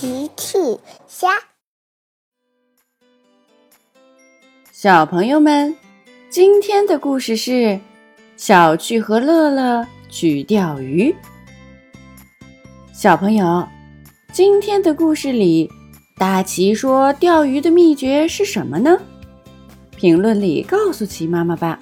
[0.00, 0.56] 奇趣
[1.08, 1.26] 虾，
[4.70, 5.76] 小朋友们，
[6.30, 7.80] 今天的故事是
[8.36, 11.12] 小趣和乐乐去钓鱼。
[12.92, 13.66] 小朋友，
[14.32, 15.68] 今天的故事里，
[16.16, 18.96] 大奇说钓鱼的秘诀是什么呢？
[19.96, 21.76] 评论里告诉奇妈妈吧。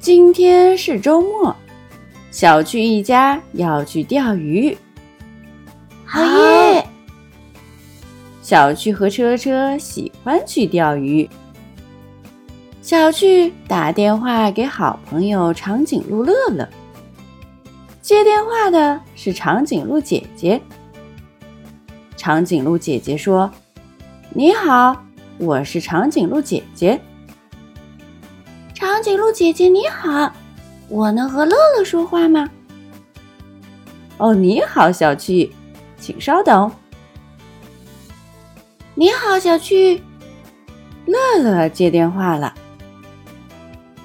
[0.00, 1.54] 今天是周末，
[2.32, 4.76] 小趣一家要去钓鱼。
[8.52, 11.26] 小趣和车车喜欢去钓鱼。
[12.82, 16.68] 小趣打电话给好朋友长颈鹿乐乐，
[18.02, 20.60] 接电话的是长颈鹿姐姐。
[22.14, 23.50] 长颈鹿姐姐说
[24.28, 25.02] ：“你好，
[25.38, 27.00] 我是长颈鹿姐姐。”
[28.74, 30.30] 长颈鹿姐姐你好，
[30.90, 32.50] 我能和乐乐说话吗？
[34.18, 35.50] 哦，你好，小趣。
[35.98, 36.70] 请稍等。
[39.02, 40.00] 你好，小趣。
[41.06, 42.54] 乐乐接电话了。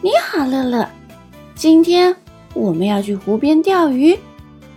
[0.01, 0.89] 你好，乐乐。
[1.53, 2.15] 今天
[2.55, 4.17] 我们要去湖边钓鱼，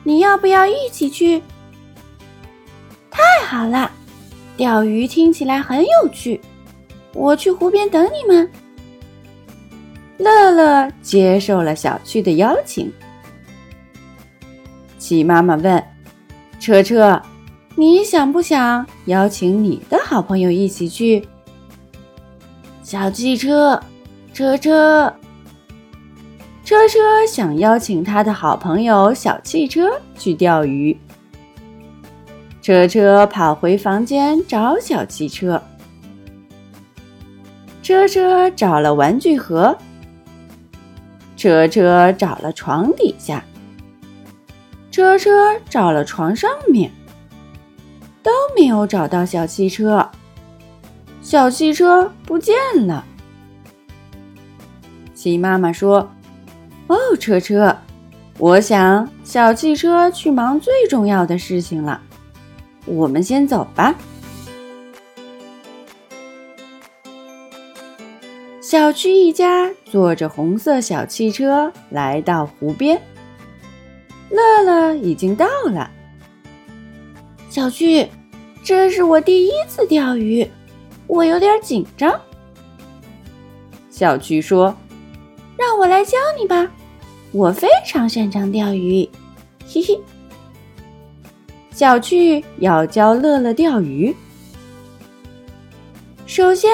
[0.04, 1.42] 你要不要一起去？
[3.10, 3.90] 太好了，
[4.58, 6.38] 钓鱼听起来很有趣。
[7.14, 8.46] 我去湖边等你们。
[10.18, 12.92] 乐乐接受了小趣的邀请。
[14.98, 15.82] 鸡妈妈问。
[16.60, 17.18] 车车，
[17.76, 21.26] 你想不想邀请你的好朋友一起去？
[22.82, 23.80] 小汽车，
[24.34, 25.14] 车车，
[26.64, 26.98] 车车
[27.28, 30.96] 想邀请他的好朋友小汽车去钓鱼。
[32.60, 35.62] 车车跑回房间找小汽车。
[37.82, 39.76] 车车找了玩具盒。
[41.36, 43.42] 车车找了床底下。
[44.90, 45.30] 车车
[45.68, 46.90] 找了床上面，
[48.22, 50.10] 都没有找到小汽车。
[51.22, 53.04] 小汽车不见了。
[55.14, 56.10] 鸡妈妈说
[56.88, 57.76] ：“哦，车车，
[58.38, 62.00] 我想小汽车去忙最重要的事情了。
[62.86, 63.94] 我们先走吧。”
[68.62, 73.00] 小区一家坐着红色小汽车来到湖边。
[74.30, 75.90] 乐乐已经到了，
[77.50, 78.06] 小趣，
[78.62, 80.48] 这是我第一次钓鱼，
[81.08, 82.18] 我有点紧张。
[83.90, 84.72] 小趣说
[85.58, 86.70] ：“让我来教你吧，
[87.32, 89.06] 我非常擅长钓鱼。”
[89.66, 90.00] 嘿嘿。
[91.72, 94.14] 小趣要教乐乐钓鱼，
[96.26, 96.70] 首先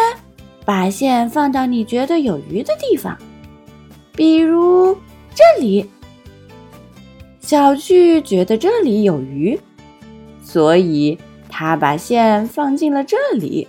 [0.66, 3.16] 把线放到你觉得有鱼的地方，
[4.12, 4.94] 比如
[5.34, 5.88] 这里。
[7.41, 9.59] 小趣觉得这里有鱼，
[10.46, 11.18] 所以
[11.48, 13.66] 他把线放进了这里。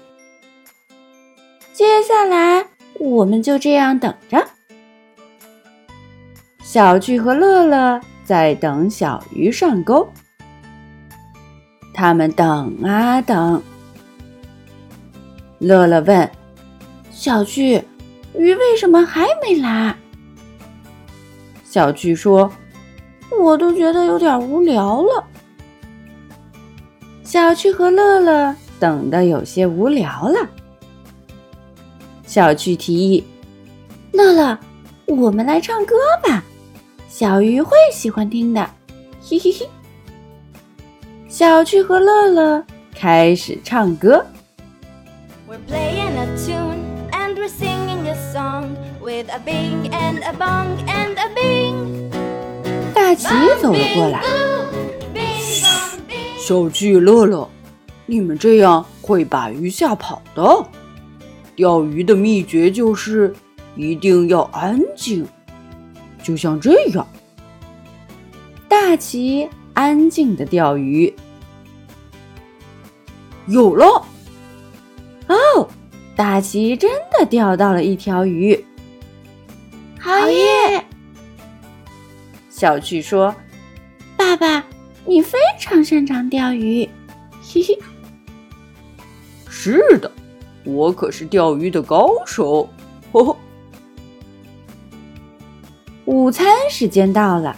[1.74, 2.68] 接下来，
[3.00, 4.48] 我们就这样等着。
[6.62, 10.08] 小趣和乐乐在等小鱼上钩。
[11.96, 13.62] 他们等啊等。
[15.58, 16.30] 乐乐问
[17.10, 17.84] ：“小趣，
[18.36, 19.96] 鱼为什么还没来？”
[21.66, 22.52] 小趣说。
[23.40, 25.28] 我都觉得有点无聊了。
[27.28, 30.48] 小趣和乐乐等得有些无聊了。
[32.26, 33.22] 小趣提议
[34.14, 34.58] ：“乐乐，
[35.08, 35.94] 我们来唱歌
[36.24, 36.42] 吧，
[37.10, 38.66] 小鱼会喜欢听的。
[39.22, 39.68] ”嘿嘿嘿。
[41.28, 42.64] 小趣和乐乐
[42.96, 44.26] 开始唱歌。
[52.94, 53.28] 大奇
[53.62, 54.22] 走了过来，
[56.48, 57.46] 小趣、乐乐，
[58.06, 60.66] 你们这样会把鱼吓跑的。
[61.58, 63.36] 钓鱼的秘诀就是
[63.76, 65.28] 一定要安静，
[66.24, 67.06] 就像这样。
[68.70, 71.14] 大奇安静的钓鱼，
[73.48, 73.86] 有了！
[75.28, 75.68] 哦，
[76.16, 76.90] 大奇真
[77.20, 78.66] 的钓到了一条鱼，
[80.00, 80.86] 好耶！
[82.50, 83.36] 小趣说
[84.16, 84.64] ：“爸爸，
[85.08, 86.88] 你非常擅长钓鱼。”
[87.42, 87.80] 嘿嘿。
[89.50, 90.12] 是的，
[90.64, 92.70] 我可是钓鱼的高手。
[93.12, 93.38] 呵呵。
[96.06, 97.56] 午餐时间到了，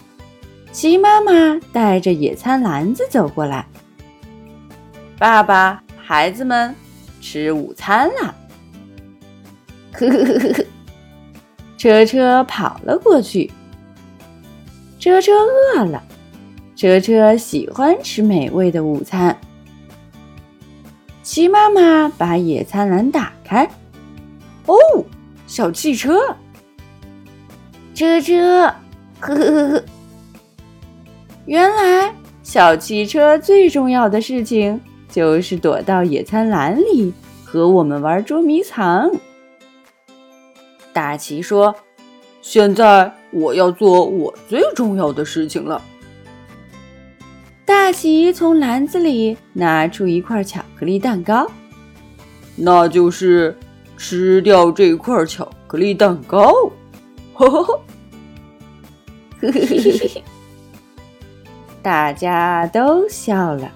[0.71, 3.67] 齐妈妈带着野餐篮子走过来。
[5.17, 6.73] 爸爸，孩子们
[7.19, 8.33] 吃午餐啦！
[9.91, 10.65] 呵 呵呵呵呵。
[11.77, 13.51] 车车跑了过去。
[14.99, 16.03] 车车饿了，
[16.79, 19.37] 车车喜欢吃美味的午餐。
[21.21, 23.69] 齐妈妈把野餐篮打开，
[24.65, 24.77] 哦，
[25.45, 26.17] 小汽车，
[27.93, 28.73] 车车，
[29.19, 29.83] 呵呵呵呵。
[31.45, 34.79] 原来小汽车最重要的事情
[35.09, 39.11] 就是躲到野餐篮里和我们玩捉迷藏。
[40.93, 41.75] 大奇说
[42.41, 45.81] ：“现在我要做我最重要的事情了。”
[47.69, 51.45] 大奇从篮子里拿出一块巧克力蛋糕，
[52.55, 53.55] 那就是
[53.95, 56.51] 吃掉这块巧克力蛋糕。
[57.35, 57.81] 呵呵呵，
[59.41, 60.21] 呵呵呵呵，
[61.83, 63.71] 大家都笑了。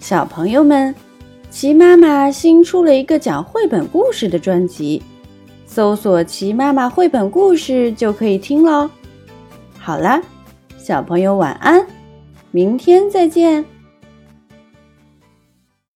[0.00, 0.94] 小朋友们，
[1.50, 5.02] 齐妈妈新出了一个讲绘本故事的专辑，
[5.66, 8.88] 搜索“齐妈妈绘本故事”就可以听喽。
[9.84, 10.22] 好啦，
[10.78, 11.84] 小朋友晚安，
[12.52, 13.64] 明天再见。